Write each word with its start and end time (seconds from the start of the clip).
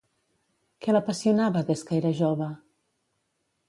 Què 0.85 0.95
l'apassionava 0.95 1.65
des 1.71 1.87
que 1.91 1.99
era 2.01 2.17
jove? 2.25 2.53